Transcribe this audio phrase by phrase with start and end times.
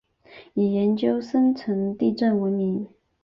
[0.55, 2.87] 以研究深层地震闻名。